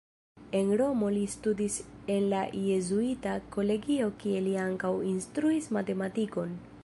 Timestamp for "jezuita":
2.63-3.35